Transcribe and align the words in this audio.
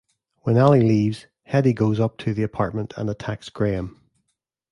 When 0.37 0.57
Allie 0.57 0.81
leaves, 0.81 1.27
Hedy 1.47 1.75
goes 1.75 1.99
up 1.99 2.17
to 2.17 2.33
the 2.33 2.41
apartment 2.41 2.95
and 2.97 3.07
attacks 3.07 3.49
Graham. 3.49 4.01